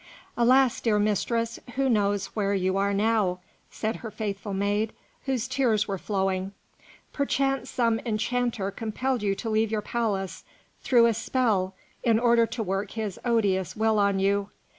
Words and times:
"Alas! 0.35 0.81
dear 0.81 0.97
mistress, 0.97 1.59
who 1.75 1.87
knows 1.87 2.25
where 2.33 2.55
you 2.55 2.75
are 2.75 2.91
now?" 2.91 3.37
said 3.69 3.97
her 3.97 4.09
faithful 4.09 4.51
maid, 4.51 4.93
whose 5.27 5.47
tears 5.47 5.87
were 5.87 5.99
flowing. 5.99 6.53
"Perchance 7.13 7.69
some 7.69 7.99
enchanter 7.99 8.71
compelled 8.71 9.21
you 9.21 9.35
to 9.35 9.47
leave 9.47 9.69
your 9.71 9.83
palace 9.83 10.43
through 10.81 11.05
a 11.05 11.13
spell 11.13 11.75
in 12.03 12.17
order 12.17 12.47
to 12.47 12.63
work 12.63 12.89
his 12.97 13.19
odious 13.23 13.75
will 13.75 13.99
on 13.99 14.17
you. 14.17 14.49